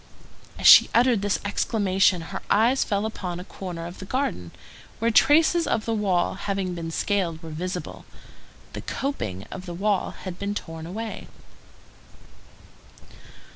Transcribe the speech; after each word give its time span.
As 0.57 0.65
she 0.65 0.89
uttered 0.95 1.21
this 1.21 1.39
exclamation, 1.45 2.21
her 2.33 2.41
eyes 2.49 2.83
fell 2.83 3.05
upon 3.05 3.39
a 3.39 3.43
corner 3.43 3.85
of 3.85 3.99
the 3.99 4.05
garden, 4.05 4.49
where 4.97 5.11
traces 5.11 5.67
of 5.67 5.85
the 5.85 5.93
wall 5.93 6.33
having 6.33 6.73
been 6.73 6.89
scaled 6.89 7.43
were 7.43 7.51
visible. 7.51 8.03
The 8.73 8.81
coping 8.81 9.43
of 9.51 9.67
the 9.67 9.75
wall 9.75 10.15
had 10.23 10.39
been 10.39 10.55
torn 10.55 10.87
away. 10.87 11.27